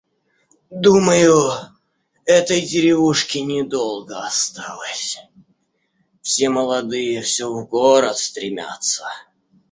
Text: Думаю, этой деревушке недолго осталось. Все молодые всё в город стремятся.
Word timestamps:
Думаю, 0.71 1.45
этой 2.25 2.59
деревушке 2.59 3.41
недолго 3.43 4.17
осталось. 4.25 5.19
Все 6.23 6.49
молодые 6.49 7.21
всё 7.21 7.53
в 7.53 7.67
город 7.67 8.17
стремятся. 8.17 9.05